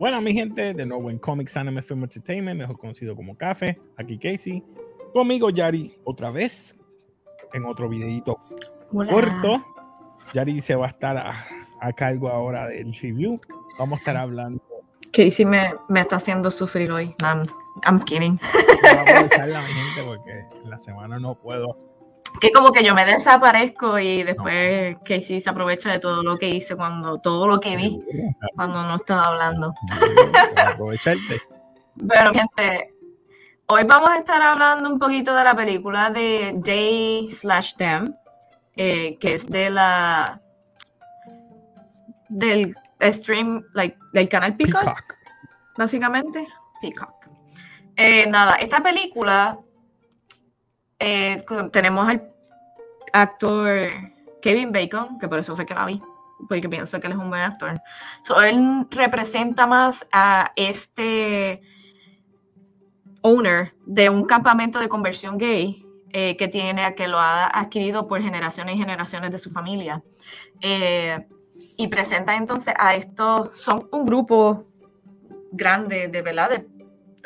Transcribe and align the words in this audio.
nada, 0.00 0.20
mi 0.20 0.32
gente, 0.32 0.74
de 0.74 0.86
nuevo 0.86 1.10
en 1.10 1.18
Comics 1.18 1.56
Anime 1.56 1.82
Film 1.82 2.04
Entertainment, 2.04 2.58
mejor 2.58 2.78
conocido 2.78 3.16
como 3.16 3.36
Café. 3.36 3.80
Aquí 3.96 4.18
Casey. 4.18 4.62
Conmigo 5.12 5.50
Yari, 5.50 5.98
otra 6.04 6.30
vez, 6.30 6.76
en 7.52 7.64
otro 7.64 7.88
videito 7.88 8.38
corto. 8.90 9.62
Yari 10.34 10.60
se 10.60 10.74
va 10.74 10.86
a 10.86 10.90
estar 10.90 11.16
a, 11.16 11.92
cargo 11.94 12.28
ahora 12.28 12.68
del 12.68 12.94
review. 12.94 13.40
Vamos 13.78 13.98
a 13.98 14.00
estar 14.00 14.16
hablando. 14.16 14.62
Casey 15.12 15.44
me, 15.44 15.74
me 15.88 16.00
está 16.00 16.16
haciendo 16.16 16.50
sufrir 16.50 16.90
hoy. 16.90 17.14
I'm, 17.22 17.42
I'm 17.84 18.00
kidding. 18.04 18.38
Vamos 18.82 19.30
a 19.32 19.46
la 19.46 19.62
gente 19.62 20.02
porque 20.04 20.44
la 20.64 20.78
semana 20.78 21.18
no 21.18 21.34
puedo 21.34 21.74
que 22.40 22.52
como 22.52 22.72
que 22.72 22.84
yo 22.84 22.94
me 22.94 23.04
desaparezco 23.04 23.98
y 23.98 24.22
después 24.22 24.96
Casey 25.04 25.40
se 25.40 25.50
aprovecha 25.50 25.90
de 25.90 25.98
todo 25.98 26.22
lo 26.22 26.38
que 26.38 26.48
hice 26.48 26.76
cuando, 26.76 27.18
todo 27.18 27.46
lo 27.46 27.60
que 27.60 27.76
vi 27.76 28.00
cuando 28.54 28.82
no 28.82 28.96
estaba 28.96 29.24
hablando. 29.24 29.74
Aprovecharte. 30.56 31.40
Pero 32.08 32.32
gente, 32.32 32.94
hoy 33.66 33.82
vamos 33.84 34.10
a 34.10 34.18
estar 34.18 34.40
hablando 34.40 34.88
un 34.88 34.98
poquito 34.98 35.34
de 35.34 35.44
la 35.44 35.56
película 35.56 36.10
de 36.10 36.54
Day 36.56 37.28
slash 37.30 37.74
Them, 37.74 38.14
eh, 38.76 39.16
que 39.18 39.34
es 39.34 39.46
de 39.48 39.70
la 39.70 40.40
del 42.28 42.76
stream, 43.00 43.64
like, 43.74 43.98
del 44.12 44.28
canal 44.28 44.56
Peacock, 44.56 45.16
básicamente. 45.76 46.46
Peacock. 46.80 47.26
Eh, 47.96 48.28
nada, 48.28 48.54
esta 48.56 48.80
película 48.80 49.58
eh, 50.98 51.44
tenemos 51.72 52.08
al 52.08 52.30
actor 53.12 53.90
Kevin 54.42 54.72
Bacon, 54.72 55.18
que 55.18 55.28
por 55.28 55.38
eso 55.38 55.54
fue 55.54 55.66
que 55.66 55.74
la 55.74 55.86
vi, 55.86 56.00
porque 56.48 56.68
pienso 56.68 57.00
que 57.00 57.06
él 57.06 57.12
es 57.14 57.18
un 57.18 57.28
buen 57.28 57.42
actor. 57.42 57.80
él 58.44 58.86
representa 58.90 59.66
más 59.66 60.06
a 60.12 60.52
este 60.56 61.60
owner 63.22 63.74
de 63.84 64.10
un 64.10 64.24
campamento 64.24 64.78
de 64.78 64.88
conversión 64.88 65.38
gay 65.38 65.84
eh, 66.12 66.36
que 66.36 66.48
tiene, 66.48 66.94
que 66.94 67.06
lo 67.08 67.18
ha 67.18 67.46
adquirido 67.46 68.06
por 68.08 68.22
generaciones 68.22 68.76
y 68.76 68.78
generaciones 68.78 69.30
de 69.30 69.38
su 69.38 69.50
familia. 69.50 70.02
Eh, 70.60 71.20
y 71.76 71.88
presenta 71.88 72.36
entonces 72.36 72.74
a 72.78 72.94
estos, 72.94 73.56
son 73.58 73.88
un 73.92 74.06
grupo 74.06 74.66
grande 75.52 76.08
de, 76.08 76.22
¿verdad? 76.22 76.50
de 76.50 76.66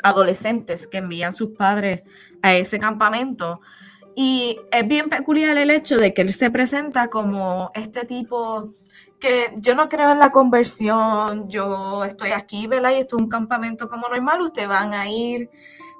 adolescentes 0.03 0.87
que 0.87 0.97
envían 0.97 1.33
sus 1.33 1.49
padres 1.49 2.03
a 2.43 2.53
ese 2.53 2.77
campamento. 2.77 3.61
Y 4.15 4.59
es 4.71 4.87
bien 4.87 5.09
peculiar 5.09 5.57
el 5.57 5.71
hecho 5.71 5.97
de 5.97 6.13
que 6.13 6.21
él 6.21 6.33
se 6.33 6.51
presenta 6.51 7.07
como 7.07 7.71
este 7.73 8.05
tipo 8.05 8.75
que 9.19 9.53
yo 9.57 9.73
no 9.73 9.87
creo 9.87 10.11
en 10.11 10.19
la 10.19 10.31
conversión, 10.31 11.49
yo 11.49 12.03
estoy 12.03 12.31
aquí, 12.31 12.67
¿verdad? 12.67 12.91
Y 12.91 12.95
esto 12.95 13.15
es 13.15 13.23
un 13.23 13.29
campamento 13.29 13.87
como 13.87 14.09
normal, 14.09 14.41
ustedes 14.41 14.67
van 14.67 14.93
a 14.93 15.09
ir 15.09 15.49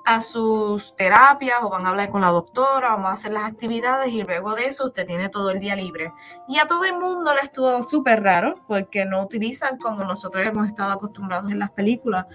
a 0.06 0.20
sus 0.20 0.94
terapias 0.98 1.60
o 1.62 1.70
van 1.70 1.86
a 1.86 1.90
hablar 1.90 2.10
con 2.10 2.20
la 2.20 2.28
doctora, 2.28 2.90
vamos 2.90 3.12
a 3.12 3.14
hacer 3.14 3.32
las 3.32 3.46
actividades 3.50 4.12
y 4.12 4.24
luego 4.24 4.54
de 4.54 4.66
eso 4.66 4.88
usted 4.88 5.08
tiene 5.08 5.30
todo 5.30 5.52
el 5.52 5.62
día 5.62 5.76
libre. 5.78 6.12
Y 6.50 6.60
a 6.60 6.68
todo 6.68 6.84
el 6.84 7.00
mundo 7.00 7.34
le 7.34 7.40
estuvo 7.40 7.82
súper 7.84 8.22
raro 8.22 8.56
porque 8.68 9.06
no 9.06 9.24
utilizan 9.24 9.78
como 9.78 10.04
nosotros 10.04 10.46
hemos 10.46 10.68
estado 10.68 10.92
acostumbrados 10.92 11.50
en 11.50 11.60
las 11.60 11.72
películas 11.72 12.26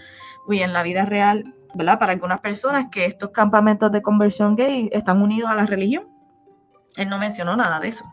y 0.48 0.60
en 0.60 0.72
la 0.72 0.82
vida 0.82 1.04
real 1.04 1.54
¿verdad? 1.74 1.98
Para 1.98 2.12
algunas 2.12 2.40
personas 2.40 2.86
que 2.90 3.04
estos 3.04 3.30
campamentos 3.30 3.90
de 3.92 4.02
conversión 4.02 4.56
gay 4.56 4.88
están 4.92 5.20
unidos 5.22 5.50
a 5.50 5.54
la 5.54 5.66
religión. 5.66 6.08
Él 6.96 7.08
no 7.08 7.18
mencionó 7.18 7.56
nada 7.56 7.78
de 7.80 7.88
eso. 7.88 8.04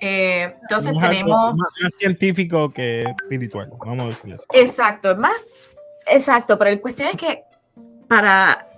Eh, 0.00 0.56
entonces 0.62 0.92
tenemos... 1.00 1.54
Más, 1.54 1.94
científico 1.96 2.70
que 2.70 3.02
espiritual, 3.02 3.70
vamos 3.78 4.04
a 4.04 4.08
decirlo 4.08 4.34
así. 4.34 4.44
Exacto, 4.52 5.12
es 5.12 5.18
más... 5.18 5.36
Exacto, 6.06 6.58
pero 6.58 6.70
la 6.70 6.80
cuestión 6.80 7.08
es 7.08 7.16
que 7.16 7.44
para 8.08 8.68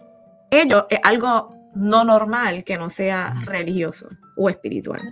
ellos 0.50 0.84
es 0.88 1.00
algo 1.02 1.56
no 1.74 2.04
normal 2.04 2.62
que 2.64 2.76
no 2.76 2.88
sea 2.88 3.34
religioso 3.44 4.08
o 4.36 4.48
espiritual. 4.48 5.02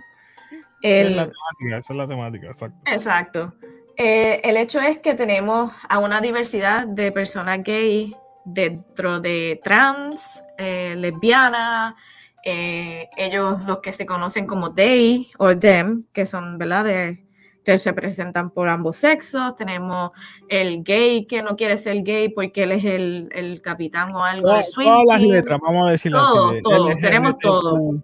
es 0.81 1.15
la 1.15 1.23
temática, 1.23 1.77
esa 1.77 1.93
es 1.93 1.97
la 1.97 2.07
temática, 2.07 2.47
exacto. 2.47 2.77
Exacto. 2.85 3.53
Eh, 3.97 4.41
el 4.43 4.57
hecho 4.57 4.79
es 4.79 4.99
que 4.99 5.13
tenemos 5.13 5.73
a 5.87 5.99
una 5.99 6.21
diversidad 6.21 6.87
de 6.87 7.11
personas 7.11 7.63
gay 7.63 8.15
dentro 8.45 9.19
de 9.19 9.59
trans, 9.63 10.43
eh, 10.57 10.95
lesbiana, 10.97 11.95
eh, 12.43 13.09
ellos 13.17 13.61
los 13.65 13.79
que 13.79 13.91
se 13.91 14.05
conocen 14.05 14.45
como 14.45 14.73
they 14.73 15.29
o 15.37 15.57
them, 15.57 16.05
que 16.13 16.25
son, 16.25 16.57
¿verdad? 16.57 16.85
De, 16.85 17.25
que 17.65 17.79
se 17.79 17.91
presentan 17.93 18.51
por 18.51 18.69
ambos 18.69 18.97
sexos. 18.97 19.55
Tenemos 19.55 20.11
el 20.47 20.83
gay 20.83 21.25
que 21.25 21.41
no 21.41 21.57
quiere 21.57 21.77
ser 21.77 22.03
gay 22.03 22.29
porque 22.29 22.63
él 22.63 22.71
es 22.73 22.85
el, 22.85 23.29
el 23.33 23.61
capitán 23.61 24.13
o 24.15 24.23
algo 24.23 24.53
de 24.53 24.63
swing. 24.63 24.85
Todas 24.85 25.05
las 25.19 25.21
letras, 25.21 25.59
vamos 25.61 25.87
a 25.87 25.91
decirlo 25.91 26.19
todo, 26.19 26.53
Todo, 26.63 26.95
tenemos 27.01 27.37
todo. 27.39 28.01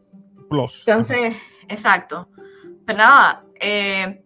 Entonces, 0.49 1.35
exacto. 1.69 2.27
Pero 2.85 2.97
nada, 2.97 3.45
eh, 3.59 4.23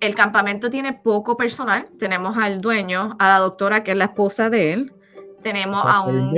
el 0.00 0.14
campamento 0.14 0.70
tiene 0.70 0.94
poco 0.94 1.36
personal. 1.36 1.88
Tenemos 1.98 2.36
al 2.36 2.60
dueño, 2.60 3.16
a 3.18 3.28
la 3.28 3.38
doctora 3.38 3.84
que 3.84 3.92
es 3.92 3.96
la 3.96 4.06
esposa 4.06 4.48
de 4.50 4.72
él, 4.72 4.92
tenemos 5.42 5.82
a 5.84 6.00
un... 6.02 6.34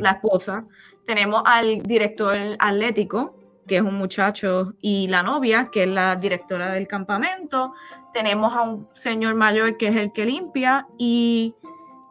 La 0.00 0.10
esposa. 0.12 0.64
Tenemos 1.06 1.42
al 1.44 1.82
director 1.82 2.36
atlético, 2.58 3.36
que 3.66 3.76
es 3.76 3.82
un 3.82 3.94
muchacho, 3.94 4.74
y 4.80 5.08
la 5.08 5.22
novia, 5.22 5.70
que 5.70 5.84
es 5.84 5.88
la 5.88 6.16
directora 6.16 6.72
del 6.72 6.86
campamento. 6.86 7.72
Tenemos 8.12 8.54
a 8.54 8.62
un 8.62 8.88
señor 8.92 9.34
mayor, 9.34 9.76
que 9.76 9.88
es 9.88 9.96
el 9.96 10.12
que 10.12 10.24
limpia, 10.24 10.86
y 10.98 11.54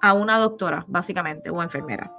a 0.02 0.14
una 0.14 0.38
doctora, 0.38 0.86
básicamente, 0.88 1.50
o 1.50 1.62
enfermera. 1.62 2.12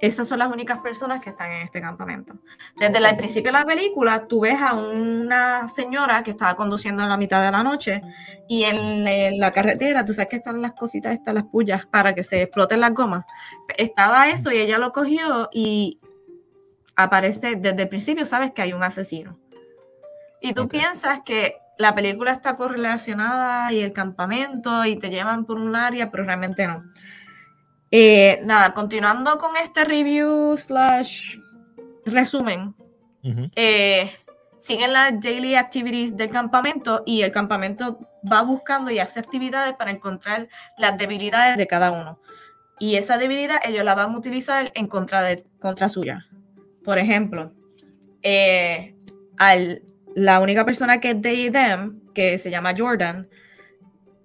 Esas 0.00 0.28
son 0.28 0.38
las 0.38 0.52
únicas 0.52 0.78
personas 0.80 1.20
que 1.20 1.30
están 1.30 1.50
en 1.52 1.62
este 1.62 1.80
campamento. 1.80 2.34
Desde 2.76 2.98
el 2.98 3.16
principio 3.16 3.50
de 3.50 3.58
la 3.58 3.64
película, 3.64 4.26
tú 4.26 4.40
ves 4.40 4.60
a 4.60 4.74
una 4.74 5.68
señora 5.68 6.22
que 6.22 6.32
estaba 6.32 6.54
conduciendo 6.54 7.02
en 7.02 7.08
la 7.08 7.16
mitad 7.16 7.42
de 7.42 7.50
la 7.50 7.62
noche 7.62 8.02
y 8.46 8.64
en, 8.64 9.40
la 9.40 9.52
carretera, 9.52 10.04
tú 10.04 10.12
sabes 10.12 10.28
que 10.28 10.36
están 10.36 10.60
las 10.60 10.72
cositas, 10.72 11.14
están 11.14 11.36
las 11.36 11.44
pullas 11.44 11.86
para 11.86 12.14
que 12.14 12.24
se 12.24 12.42
exploten 12.42 12.80
las 12.80 12.92
gomas. 12.92 13.24
Estaba 13.78 14.28
eso 14.28 14.50
y 14.52 14.58
ella 14.58 14.78
lo 14.78 14.92
cogió 14.92 15.48
y 15.52 15.98
aparece 16.94 17.56
desde 17.56 17.82
el 17.82 17.88
principio, 17.88 18.26
sabes 18.26 18.52
que 18.52 18.62
hay 18.62 18.74
un 18.74 18.82
asesino. 18.82 19.38
Y 20.42 20.52
tú 20.52 20.68
piensas 20.68 21.20
que 21.24 21.56
la 21.78 21.94
película 21.94 22.32
está 22.32 22.56
correlacionada 22.56 23.72
y 23.72 23.80
el 23.80 23.92
campamento 23.92 24.84
y 24.84 24.96
te 24.96 25.08
llevan 25.08 25.44
por 25.46 25.58
un 25.58 25.74
área, 25.74 26.10
pero 26.10 26.24
realmente 26.24 26.66
no. 26.66 26.84
Eh, 27.90 28.40
nada, 28.44 28.74
continuando 28.74 29.38
con 29.38 29.56
este 29.56 29.84
review 29.84 30.56
slash 30.56 31.36
resumen, 32.04 32.74
eh, 33.54 34.12
siguen 34.58 34.92
las 34.92 35.20
daily 35.20 35.54
activities 35.54 36.16
del 36.16 36.30
campamento 36.30 37.02
y 37.06 37.22
el 37.22 37.32
campamento 37.32 37.98
va 38.30 38.42
buscando 38.42 38.90
y 38.90 38.98
hace 38.98 39.20
actividades 39.20 39.74
para 39.76 39.90
encontrar 39.90 40.48
las 40.78 40.98
debilidades 40.98 41.56
de 41.56 41.66
cada 41.66 41.92
uno. 41.92 42.20
Y 42.78 42.96
esa 42.96 43.18
debilidad 43.18 43.58
ellos 43.64 43.84
la 43.84 43.94
van 43.94 44.12
a 44.12 44.18
utilizar 44.18 44.70
en 44.74 44.86
contra, 44.86 45.22
de, 45.22 45.44
contra 45.60 45.88
suya. 45.88 46.26
Por 46.84 46.98
ejemplo, 46.98 47.52
eh, 48.22 48.94
al, 49.38 49.82
la 50.14 50.40
única 50.40 50.64
persona 50.64 51.00
que 51.00 51.10
es 51.12 51.22
de 51.22 51.50
them, 51.50 52.00
que 52.12 52.38
se 52.38 52.50
llama 52.50 52.74
Jordan, 52.76 53.28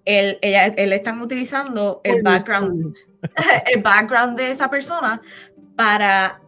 él, 0.06 0.38
ella, 0.42 0.66
él 0.66 0.94
están 0.94 1.22
utilizando 1.22 2.02
el 2.04 2.24
background 2.24 2.94
el 3.66 3.82
background 3.82 4.38
de 4.38 4.52
esa 4.52 4.70
persona 4.70 5.22
para 5.76 6.42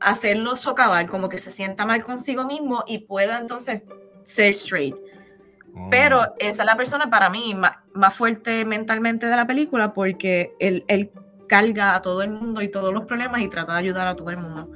hacerlo 0.00 0.56
socavar, 0.56 1.06
como 1.08 1.28
que 1.28 1.38
se 1.38 1.50
sienta 1.50 1.84
mal 1.84 2.04
consigo 2.04 2.44
mismo 2.44 2.84
y 2.86 2.98
pueda 2.98 3.38
entonces 3.38 3.82
ser 4.22 4.54
straight. 4.54 4.94
Oh. 4.94 5.88
Pero 5.90 6.34
esa 6.38 6.62
es 6.62 6.66
la 6.66 6.76
persona 6.76 7.10
para 7.10 7.30
mí 7.30 7.54
más, 7.54 8.14
fuerte 8.14 8.64
mentalmente 8.64 9.26
de 9.26 9.36
la 9.36 9.46
película 9.46 9.92
porque 9.92 10.54
él, 10.58 10.84
él, 10.88 11.10
carga 11.48 11.94
a 11.94 12.02
todo 12.02 12.20
el 12.20 12.28
mundo 12.28 12.60
y 12.60 12.70
todos 12.70 12.92
los 12.92 13.06
problemas 13.06 13.40
y 13.40 13.48
trata 13.48 13.72
de 13.72 13.78
ayudar 13.78 14.06
a 14.06 14.14
todo 14.14 14.28
el 14.28 14.36
mundo. 14.36 14.68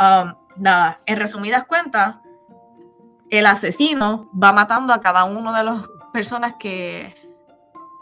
Um, 0.00 0.34
nada, 0.56 1.00
en 1.06 1.16
resumidas 1.16 1.64
cuentas, 1.64 2.16
el 3.30 3.46
asesino 3.46 4.28
va 4.32 4.52
matando 4.52 4.92
a 4.92 5.00
cada 5.00 5.22
uno 5.22 5.52
de 5.52 5.62
las 5.62 5.84
personas 6.12 6.54
que 6.58 7.14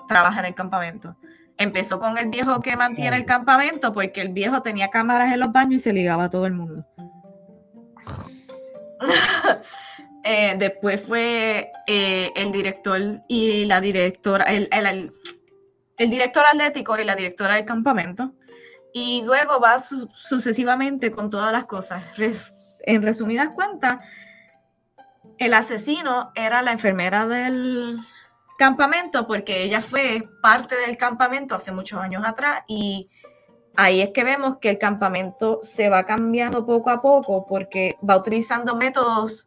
trabajan 0.08 0.46
en 0.46 0.46
el 0.46 0.55
campamento. 0.55 1.17
Empezó 1.58 1.99
con 1.99 2.16
el 2.19 2.28
viejo 2.28 2.62
que 2.62 2.76
mantiene 2.76 3.16
el 3.16 3.25
campamento 3.25 3.93
porque 3.93 4.20
el 4.20 4.28
viejo 4.28 4.62
tenía 4.62 4.88
cámaras 4.90 5.32
en 5.32 5.40
los 5.40 5.52
baños 5.52 5.75
y 5.75 5.78
se 5.81 5.93
ligaba 5.93 6.25
a 6.25 6.31
todo 6.31 6.46
el 6.46 6.52
mundo. 6.55 6.87
Eh, 10.25 10.56
después 10.58 11.00
fue 11.00 11.72
eh, 11.87 12.32
el 12.37 12.52
director 12.52 13.00
y 13.28 13.64
la 13.64 13.81
directora, 13.81 14.44
el, 14.44 15.10
director 15.96 16.44
atlético 16.44 16.99
y 16.99 17.05
la 17.05 17.14
directora 17.14 17.55
del 17.55 17.64
campamento. 17.64 18.34
Y 18.93 19.22
luego 19.25 19.58
va 19.58 19.78
sucesivamente 19.78 21.12
con 21.12 21.31
todas 21.31 21.50
las 21.50 21.64
cosas. 21.64 22.02
en 22.81 23.00
resumidas 23.00 23.50
cuentas, 23.55 24.05
el 25.38 25.55
asesino 25.55 26.31
era 26.34 26.60
la 26.60 26.72
enfermera 26.72 27.26
del, 27.26 27.99
campamento 28.58 29.26
porque 29.26 29.62
ella 29.62 29.81
fue 29.81 30.28
parte 30.43 30.75
del 30.75 30.96
campamento 30.96 31.55
hace 31.55 31.70
muchos 31.70 32.00
años 32.00 32.25
atrás 32.26 32.64
y 32.66 33.08
ahí 33.76 34.00
es 34.00 34.10
que 34.10 34.25
vemos 34.25 34.58
que 34.60 34.70
el 34.70 34.78
campamento 34.78 35.60
se 35.62 35.88
va 35.88 36.05
cambiando 36.05 36.66
poco 36.66 36.90
a 36.90 37.00
poco 37.00 37.46
porque 37.46 37.96
va 38.06 38.16
utilizando 38.16 38.75
métodos 38.75 39.46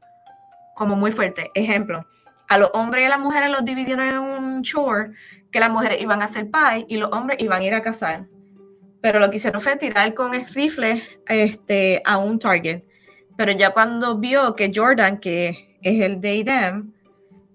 como 0.75 0.95
muy 0.95 1.11
fuertes. 1.11 1.47
Ejemplo, 1.53 2.07
a 2.47 2.57
los 2.57 2.71
hombres 2.73 3.03
y 3.03 3.05
a 3.05 3.09
las 3.09 3.19
mujeres 3.19 3.51
los 3.51 3.65
dividieron 3.65 4.07
en 4.07 4.17
un 4.17 4.63
chore 4.63 5.11
que 5.51 5.59
las 5.59 5.69
mujeres 5.69 6.01
iban 6.01 6.21
a 6.21 6.25
hacer 6.25 6.49
pie 6.49 6.85
y 6.87 6.95
los 6.95 7.11
hombres 7.11 7.37
iban 7.41 7.61
a 7.61 7.65
ir 7.65 7.73
a 7.73 7.81
cazar. 7.81 8.27
Pero 9.01 9.19
lo 9.19 9.29
que 9.29 9.37
hicieron 9.37 9.59
fue 9.59 9.75
tirar 9.75 10.13
con 10.13 10.33
el 10.33 10.45
rifle 10.47 11.03
este, 11.27 12.01
a 12.05 12.17
un 12.17 12.39
target. 12.39 12.83
Pero 13.35 13.51
ya 13.51 13.71
cuando 13.71 14.17
vio 14.17 14.55
que 14.55 14.71
Jordan, 14.73 15.19
que 15.19 15.77
es 15.81 16.01
el 16.01 16.21
de 16.21 16.35
IDEM, 16.35 16.93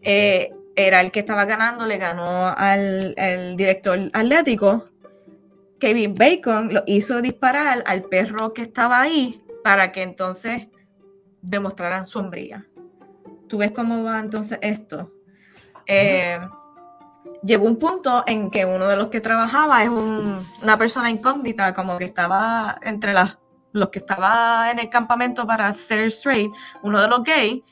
eh, 0.02 0.52
era 0.76 1.00
el 1.00 1.10
que 1.10 1.20
estaba 1.20 1.46
ganando, 1.46 1.86
le 1.86 1.96
ganó 1.96 2.48
al, 2.48 3.14
director 3.56 3.98
atlético, 4.12 4.88
Kevin 5.80 6.14
Bacon 6.14 6.72
lo 6.72 6.84
hizo 6.86 7.20
disparar 7.22 7.82
al 7.86 8.04
perro 8.04 8.52
que 8.52 8.62
estaba 8.62 9.00
ahí 9.00 9.42
para 9.64 9.90
que 9.90 10.02
entonces 10.02 10.68
demostraran 11.40 12.06
sombría. 12.06 12.66
¿Tú 13.48 13.58
ves 13.58 13.72
cómo 13.72 14.04
va 14.04 14.20
entonces 14.20 14.58
esto? 14.62 15.12
Eh, 15.86 16.36
llegó 17.42 17.66
un 17.66 17.78
punto 17.78 18.24
en 18.26 18.50
que 18.50 18.64
uno 18.64 18.86
de 18.86 18.96
los 18.96 19.08
que 19.08 19.20
trabajaba 19.20 19.82
es 19.82 19.88
una 19.88 20.76
persona 20.76 21.10
incógnita, 21.10 21.72
como 21.74 21.96
que 21.96 22.04
estaba 22.04 22.78
entre 22.82 23.12
las, 23.12 23.38
los 23.72 23.88
que 23.90 24.00
estaba 24.00 24.70
en 24.70 24.78
el 24.78 24.90
campamento 24.90 25.46
para 25.46 25.72
ser 25.72 26.06
straight, 26.08 26.50
uno 26.82 27.00
de 27.00 27.08
los 27.08 27.22
gays, 27.22 27.62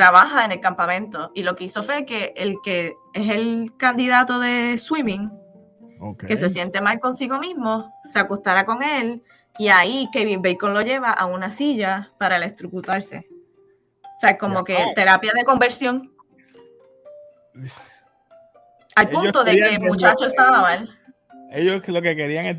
trabaja 0.00 0.46
en 0.46 0.52
el 0.52 0.60
campamento 0.60 1.30
y 1.34 1.42
lo 1.42 1.54
que 1.56 1.64
hizo 1.64 1.82
fue 1.82 2.06
que 2.06 2.32
el 2.34 2.56
que 2.64 2.96
es 3.12 3.28
el 3.28 3.76
candidato 3.76 4.38
de 4.38 4.78
swimming, 4.78 5.30
que 6.26 6.38
se 6.38 6.48
siente 6.48 6.80
mal 6.80 7.00
consigo 7.00 7.38
mismo, 7.38 7.92
se 8.02 8.18
acostara 8.18 8.64
con 8.64 8.82
él 8.82 9.22
y 9.58 9.68
ahí 9.68 10.08
Kevin 10.10 10.40
Bacon 10.40 10.72
lo 10.72 10.80
lleva 10.80 11.12
a 11.12 11.26
una 11.26 11.50
silla 11.50 12.14
para 12.18 12.38
electrocutarse. 12.38 13.28
O 14.02 14.20
sea, 14.20 14.38
como 14.38 14.64
que 14.64 14.78
terapia 14.94 15.32
de 15.34 15.44
conversión. 15.44 16.10
Al 18.96 19.10
punto 19.10 19.44
de 19.44 19.52
que 19.52 19.74
el 19.74 19.80
muchacho 19.80 20.24
estaba 20.24 20.62
mal. 20.62 20.88
Ellos 21.50 21.86
lo 21.86 22.00
que 22.00 22.16
querían 22.16 22.46
es 22.46 22.58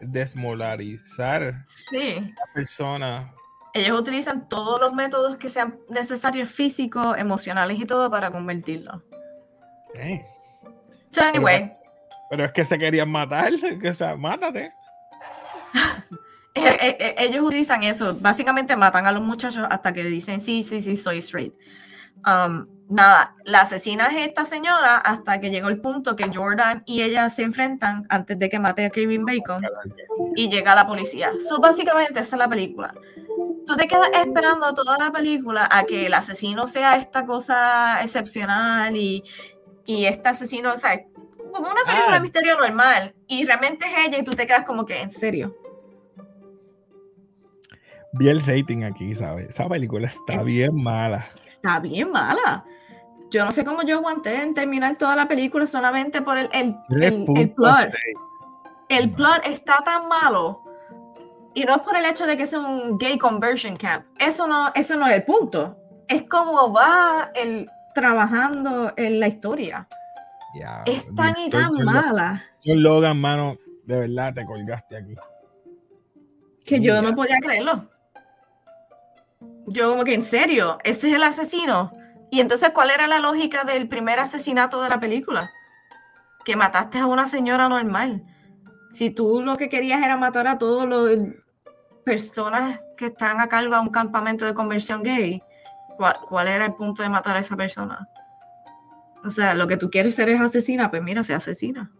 desmolarizar 0.00 1.42
a 1.42 1.64
la 2.02 2.52
persona 2.52 3.32
ellos 3.74 3.98
utilizan 3.98 4.48
todos 4.48 4.80
los 4.80 4.92
métodos 4.92 5.36
que 5.36 5.48
sean 5.48 5.78
necesarios, 5.88 6.50
físicos, 6.50 7.16
emocionales 7.16 7.80
y 7.80 7.86
todo, 7.86 8.10
para 8.10 8.30
convertirlo. 8.30 9.02
So, 11.10 11.22
anyway. 11.22 11.70
Pero, 12.30 12.44
es 12.44 12.52
que 12.52 12.64
se 12.64 12.78
querían 12.78 13.10
matar, 13.10 13.52
que 13.80 13.94
sea, 13.94 14.16
mátate. 14.16 14.72
Eh, 16.54 16.76
eh, 16.82 16.96
eh, 17.00 17.14
ellos 17.16 17.46
utilizan 17.46 17.82
eso, 17.82 18.14
básicamente 18.20 18.76
matan 18.76 19.06
a 19.06 19.12
los 19.12 19.22
muchachos 19.22 19.66
hasta 19.70 19.94
que 19.94 20.04
dicen 20.04 20.38
sí, 20.38 20.62
sí, 20.62 20.82
sí, 20.82 20.98
soy 20.98 21.16
straight. 21.16 21.54
Um, 22.26 22.66
nada, 22.90 23.34
la 23.46 23.62
asesina 23.62 24.08
es 24.08 24.28
esta 24.28 24.44
señora 24.44 24.98
hasta 24.98 25.40
que 25.40 25.48
llegó 25.48 25.70
el 25.70 25.80
punto 25.80 26.14
que 26.14 26.30
Jordan 26.30 26.82
y 26.84 27.00
ella 27.00 27.30
se 27.30 27.42
enfrentan 27.42 28.04
antes 28.10 28.38
de 28.38 28.50
que 28.50 28.58
mate 28.58 28.84
a 28.84 28.90
Kevin 28.90 29.24
Bacon 29.24 29.64
y 30.36 30.50
llega 30.50 30.74
la 30.74 30.86
policía. 30.86 31.32
So, 31.40 31.58
básicamente 31.58 32.20
esa 32.20 32.36
es 32.36 32.38
la 32.38 32.48
película 32.48 32.92
tú 33.66 33.76
te 33.76 33.88
quedas 33.88 34.10
esperando 34.12 34.74
toda 34.74 34.98
la 34.98 35.10
película 35.10 35.68
a 35.70 35.84
que 35.84 36.06
el 36.06 36.14
asesino 36.14 36.66
sea 36.66 36.96
esta 36.96 37.24
cosa 37.24 38.00
excepcional 38.02 38.96
y, 38.96 39.24
y 39.84 40.04
este 40.04 40.28
asesino, 40.28 40.72
o 40.72 40.76
sea, 40.76 41.04
como 41.52 41.70
una 41.70 41.82
película 41.84 42.12
de 42.12 42.16
ah. 42.16 42.20
misterio 42.20 42.56
normal, 42.58 43.14
y 43.26 43.44
realmente 43.44 43.86
es 43.86 44.08
ella 44.08 44.18
y 44.18 44.24
tú 44.24 44.32
te 44.32 44.46
quedas 44.46 44.64
como 44.64 44.84
que, 44.84 45.00
¿en 45.00 45.10
serio? 45.10 45.56
Vi 48.14 48.28
el 48.28 48.44
rating 48.44 48.82
aquí, 48.84 49.14
¿sabes? 49.14 49.48
Esa 49.48 49.68
película 49.68 50.08
está 50.08 50.42
bien 50.42 50.74
mala. 50.74 51.28
Está 51.44 51.78
bien 51.78 52.10
mala. 52.10 52.64
Yo 53.30 53.44
no 53.44 53.52
sé 53.52 53.64
cómo 53.64 53.82
yo 53.82 53.96
aguanté 53.96 54.42
en 54.42 54.52
terminar 54.52 54.96
toda 54.96 55.16
la 55.16 55.26
película 55.26 55.66
solamente 55.66 56.20
por 56.20 56.36
el, 56.36 56.50
el, 56.52 56.76
el, 57.00 57.26
el 57.34 57.50
plot. 57.52 57.90
El 58.90 59.10
plot 59.12 59.46
está 59.46 59.82
tan 59.82 60.06
malo 60.08 60.62
y 61.54 61.64
no 61.64 61.76
es 61.76 61.82
por 61.82 61.96
el 61.96 62.04
hecho 62.04 62.26
de 62.26 62.36
que 62.36 62.44
es 62.44 62.52
un 62.52 62.98
gay 62.98 63.18
conversion 63.18 63.76
camp. 63.76 64.06
Eso 64.18 64.46
no, 64.46 64.72
eso 64.74 64.96
no 64.96 65.06
es 65.06 65.14
el 65.14 65.24
punto. 65.24 65.76
Es 66.08 66.24
como 66.24 66.72
va 66.72 67.30
el 67.34 67.68
trabajando 67.94 68.92
en 68.96 69.20
la 69.20 69.28
historia. 69.28 69.88
es 70.86 71.14
tan 71.14 71.34
y 71.38 71.50
tan 71.50 71.72
mala. 71.84 72.42
Yo 72.62 72.74
Logan, 72.74 73.20
mano, 73.20 73.56
de 73.84 74.00
verdad 74.00 74.34
te 74.34 74.46
colgaste 74.46 74.96
aquí. 74.96 75.14
Que 76.64 76.80
yo 76.80 77.02
no 77.02 77.14
podía 77.14 77.36
creerlo. 77.40 77.88
Yo 79.66 79.90
como 79.90 80.04
que 80.04 80.14
en 80.14 80.24
serio, 80.24 80.78
ese 80.84 81.08
es 81.08 81.14
el 81.14 81.22
asesino. 81.22 81.92
Y 82.30 82.40
entonces, 82.40 82.70
¿cuál 82.70 82.90
era 82.90 83.06
la 83.06 83.18
lógica 83.18 83.64
del 83.64 83.88
primer 83.88 84.18
asesinato 84.18 84.80
de 84.80 84.88
la 84.88 85.00
película? 85.00 85.50
Que 86.44 86.56
mataste 86.56 86.98
a 86.98 87.06
una 87.06 87.26
señora 87.26 87.68
normal. 87.68 88.24
Si 88.90 89.10
tú 89.10 89.42
lo 89.42 89.56
que 89.56 89.68
querías 89.68 90.02
era 90.02 90.16
matar 90.16 90.46
a 90.46 90.58
todos 90.58 90.88
los 90.88 91.10
personas 92.04 92.80
que 92.96 93.06
están 93.06 93.40
a 93.40 93.48
cargo 93.48 93.74
de 93.74 93.80
un 93.80 93.90
campamento 93.90 94.44
de 94.44 94.54
conversión 94.54 95.02
gay, 95.02 95.42
¿cuál, 96.28 96.48
era 96.48 96.66
el 96.66 96.74
punto 96.74 97.02
de 97.02 97.08
matar 97.08 97.36
a 97.36 97.40
esa 97.40 97.56
persona? 97.56 98.08
O 99.24 99.30
sea, 99.30 99.54
lo 99.54 99.66
que 99.66 99.76
tú 99.76 99.90
quieres 99.90 100.14
ser 100.14 100.28
es 100.28 100.40
asesina, 100.40 100.90
pues 100.90 101.02
mira, 101.02 101.22
se 101.22 101.34
asesina. 101.34 101.92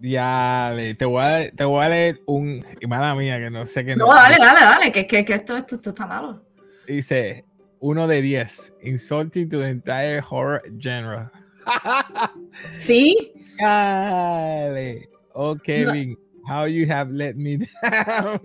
Ya, 0.00 0.74
te 0.98 1.04
voy, 1.04 1.22
a, 1.22 1.50
te 1.50 1.64
voy 1.64 1.84
a 1.84 1.88
leer 1.88 2.20
un. 2.26 2.64
Y 2.80 2.86
mala 2.86 3.14
mía, 3.14 3.38
que 3.38 3.50
no 3.50 3.66
sé 3.66 3.84
qué. 3.84 3.96
No, 3.96 4.14
dale, 4.14 4.36
dale, 4.38 4.60
dale, 4.60 4.92
que, 4.92 5.06
que, 5.06 5.24
que 5.24 5.34
esto, 5.34 5.56
esto, 5.56 5.76
esto, 5.76 5.90
está 5.90 6.06
malo. 6.06 6.44
Dice: 6.86 7.44
uno 7.80 8.06
de 8.06 8.20
10. 8.20 8.74
Insulting 8.82 9.48
to 9.48 9.58
the 9.58 9.68
entire 9.68 10.20
horror 10.20 10.62
genre. 10.78 11.30
¿Sí? 12.72 13.32
Dale. 13.58 15.08
Oh, 15.32 15.56
Kevin. 15.56 16.18
How 16.48 16.66
you 16.66 16.86
have 16.88 17.10
let 17.10 17.34
me 17.36 17.56
down. 17.82 18.40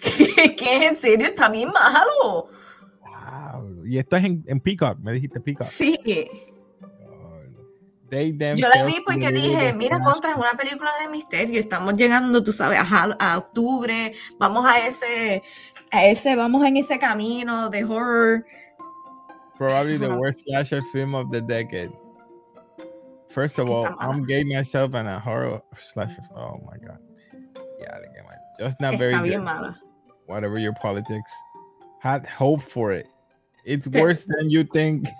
¿Qué? 0.00 0.86
¿En 0.86 0.96
serio? 0.96 1.26
Está 1.26 1.48
bien 1.48 1.70
malo. 1.70 2.48
Wow. 3.00 3.84
Y 3.84 3.98
esto 3.98 4.16
es 4.16 4.24
en, 4.24 4.44
en 4.46 4.60
Peacock, 4.60 4.98
me 5.00 5.12
dijiste 5.12 5.40
Peacock. 5.40 5.66
Sí. 5.66 5.98
Yo 8.12 8.68
la 8.68 8.84
vi 8.84 9.00
porque 9.06 9.32
dije, 9.32 9.72
mira, 9.72 9.98
contra 10.04 10.32
es 10.32 10.36
una 10.36 10.52
película 10.52 10.90
de 11.00 11.10
misterio, 11.10 11.58
estamos 11.58 11.94
llegando, 11.96 12.42
tú 12.42 12.52
sabes, 12.52 12.78
a, 12.78 13.16
a, 13.18 13.38
octubre, 13.38 14.12
vamos 14.38 14.66
a 14.66 14.86
ese, 14.86 15.42
a 15.90 16.04
ese, 16.04 16.36
vamos 16.36 16.62
en 16.66 16.76
ese 16.76 16.98
camino 16.98 17.70
de 17.70 17.84
horror. 17.84 18.44
Probably 19.56 19.96
the 19.96 20.10
worst 20.10 20.44
slasher 20.44 20.82
film 20.92 21.14
of 21.14 21.30
the 21.30 21.40
decade. 21.40 21.90
First 23.30 23.58
of 23.58 23.70
all, 23.70 23.88
I'm 23.98 24.26
gay 24.26 24.44
myself 24.44 24.92
and 24.92 25.08
a 25.08 25.18
horror 25.18 25.62
slasher. 25.94 26.22
Oh 26.36 26.60
my 26.70 26.76
god. 26.86 26.98
Just 28.58 28.80
not 28.80 28.98
very 28.98 29.12
good. 29.12 29.74
Whatever 30.26 30.58
your 30.58 30.74
politics. 30.74 31.30
Had 32.00 32.26
hope 32.26 32.62
for 32.62 32.92
it. 32.92 33.06
It's 33.64 33.86
worse 33.86 34.24
than 34.24 34.50
you 34.50 34.64
think. 34.64 35.08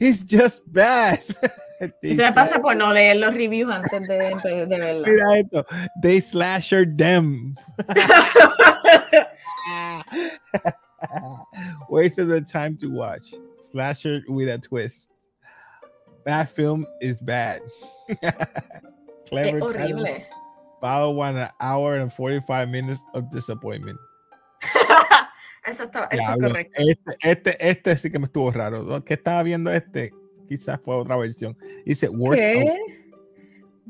It's 0.00 0.22
just 0.22 0.60
bad. 0.72 1.22
Se 1.80 1.92
me 2.02 2.32
pasa 2.32 2.58
por 2.60 2.74
no 2.74 2.92
leer 2.92 3.14
los 3.16 3.34
reviews 3.34 3.70
antes 3.70 4.08
de, 4.08 4.18
de, 4.18 4.66
de 4.66 4.76
verla. 4.78 5.06
Mira 5.06 5.38
esto. 5.38 5.64
They 6.02 6.20
slasher 6.20 6.84
them. 6.84 7.56
Wasted 11.88 12.28
the 12.28 12.40
time 12.40 12.76
to 12.78 12.88
watch. 12.88 13.32
Slasher 13.70 14.22
with 14.28 14.48
a 14.48 14.58
twist. 14.58 15.08
Bad 16.24 16.50
film 16.50 16.86
is 17.00 17.20
bad. 17.20 17.62
Clever. 19.28 19.58
Es 19.58 19.62
horrible. 19.62 20.04
Title. 20.04 20.24
Battle 20.84 21.14
one 21.14 21.34
an 21.38 21.48
hour 21.60 21.96
and 21.96 22.12
45 22.12 22.68
minutes 22.68 23.00
of 23.14 23.30
disappointment. 23.30 23.98
eso 25.66 25.84
está, 25.84 26.08
eso 26.10 26.32
es 26.32 26.38
correcto. 26.38 26.74
Este, 26.76 27.16
este, 27.22 27.56
este 27.58 27.96
sí 27.96 28.10
que 28.10 28.18
me 28.18 28.26
estuvo 28.26 28.52
raro. 28.52 29.02
¿Qué 29.02 29.14
estaba 29.14 29.42
viendo 29.42 29.70
este? 29.70 30.12
Quizás 30.46 30.78
fue 30.82 30.94
otra 30.94 31.16
versión. 31.16 31.56
Dice, 31.86 32.10
work. 32.10 32.38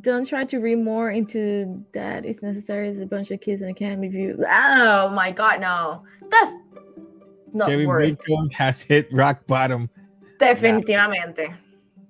Don't 0.02 0.24
try 0.24 0.44
to 0.44 0.60
read 0.60 0.78
more 0.78 1.10
into 1.10 1.84
that. 1.94 2.24
It's 2.24 2.42
necessary 2.42 2.90
as 2.90 3.00
a 3.00 3.06
bunch 3.06 3.32
of 3.32 3.40
kids 3.40 3.60
in 3.60 3.70
a 3.70 3.74
camp 3.74 4.00
review. 4.00 4.44
Oh 4.48 5.08
my 5.08 5.32
god, 5.32 5.60
no. 5.60 6.04
That's 6.30 6.54
not 7.52 7.70
Kevin 7.70 7.88
worth. 7.88 8.18
Bacon 8.20 8.50
has 8.50 8.80
hit 8.80 9.12
rock 9.12 9.44
bottom. 9.48 9.90
Definitivamente. 10.38 11.38
Yeah. 11.38 11.56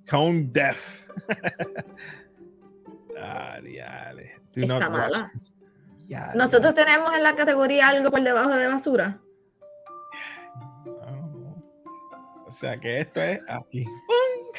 Tone 0.04 0.52
deaf. 0.52 1.06
ah, 3.18 3.60
diale. 3.62 4.43
Está 4.54 4.88
mala. 4.88 5.32
Nosotros 6.34 6.74
tenemos 6.74 7.14
en 7.14 7.22
la 7.22 7.34
categoría 7.34 7.88
algo 7.88 8.10
por 8.10 8.22
debajo 8.22 8.50
de 8.50 8.68
basura. 8.68 9.20
O 12.46 12.50
sea 12.50 12.78
que 12.78 13.00
esto 13.00 13.20
es 13.20 13.40
aquí. 13.50 13.84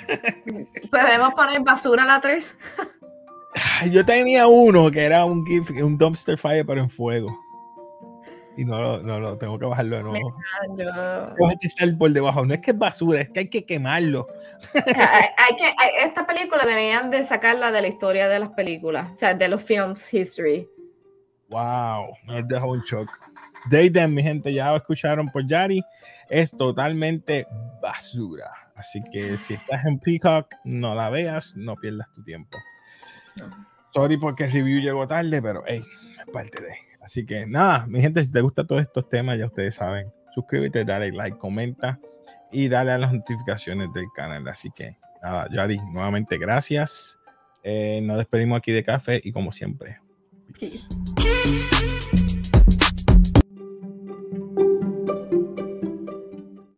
¿Podemos 0.91 1.33
poner 1.33 1.61
basura 1.61 2.03
a 2.03 2.07
la 2.07 2.19
3? 2.21 2.57
Yo 3.91 4.05
tenía 4.05 4.47
uno 4.47 4.91
que 4.91 5.03
era 5.03 5.23
un, 5.23 5.45
un 5.81 5.97
dumpster 5.97 6.37
fire, 6.37 6.65
pero 6.65 6.81
en 6.81 6.89
fuego. 6.89 7.44
Y 8.57 8.65
no 8.65 8.81
lo, 8.81 9.03
no 9.03 9.19
lo 9.19 9.37
tengo 9.37 9.59
que 9.59 9.65
bajarlo 9.65 9.97
de 9.97 10.03
nuevo. 10.03 10.37
Yo... 10.77 10.89
estar 11.61 11.97
por 11.97 12.11
debajo. 12.11 12.45
No 12.45 12.53
es 12.53 12.61
que 12.61 12.71
es 12.71 12.77
basura, 12.77 13.21
es 13.21 13.29
que 13.29 13.41
hay 13.41 13.49
que 13.49 13.65
quemarlo. 13.65 14.27
hay, 14.73 15.55
que, 15.57 15.73
esta 16.03 16.25
película 16.25 16.65
deberían 16.65 17.11
de 17.11 17.23
sacarla 17.23 17.71
de 17.71 17.81
la 17.81 17.87
historia 17.87 18.29
de 18.29 18.39
las 18.39 18.49
películas, 18.51 19.11
o 19.13 19.17
sea, 19.17 19.33
de 19.33 19.47
los 19.47 19.63
films 19.63 20.13
history. 20.13 20.67
Wow, 21.49 22.15
me 22.27 22.43
dejó 22.43 22.71
un 22.71 22.81
shock. 22.81 23.09
Dayden, 23.69 24.13
mi 24.13 24.23
gente, 24.23 24.53
ya 24.53 24.71
lo 24.71 24.77
escucharon 24.77 25.29
por 25.29 25.45
Yari, 25.45 25.83
es 26.29 26.51
totalmente 26.51 27.47
basura. 27.81 28.51
Así 28.75 28.99
que 29.11 29.37
si 29.37 29.53
estás 29.53 29.85
en 29.85 29.99
Peacock, 29.99 30.47
no 30.63 30.95
la 30.95 31.09
veas, 31.09 31.55
no 31.55 31.75
pierdas 31.75 32.07
tu 32.13 32.23
tiempo. 32.23 32.57
Sorry 33.93 34.17
porque 34.17 34.45
el 34.45 34.51
review 34.51 34.81
llegó 34.81 35.07
tarde, 35.07 35.41
pero 35.41 35.63
hey, 35.65 35.83
es 36.19 36.25
parte 36.33 36.61
de. 36.61 36.84
Así 37.05 37.23
que 37.23 37.45
nada, 37.45 37.85
mi 37.85 38.01
gente, 38.01 38.23
si 38.23 38.31
te 38.31 38.41
gustan 38.41 38.65
todos 38.65 38.81
estos 38.81 39.07
temas, 39.07 39.37
ya 39.37 39.45
ustedes 39.45 39.75
saben, 39.75 40.11
suscríbete, 40.33 40.83
dale 40.83 41.11
like, 41.11 41.37
comenta 41.37 41.99
y 42.51 42.67
dale 42.67 42.93
a 42.93 42.97
las 42.97 43.13
notificaciones 43.13 43.93
del 43.93 44.07
canal. 44.15 44.47
Así 44.47 44.71
que 44.71 44.97
nada, 45.21 45.47
Yari, 45.51 45.77
nuevamente 45.91 46.39
gracias. 46.39 47.19
Eh, 47.61 47.99
nos 48.01 48.17
despedimos 48.17 48.57
aquí 48.57 48.71
de 48.71 48.83
café 48.83 49.21
y 49.23 49.31
como 49.31 49.51
siempre. 49.51 49.99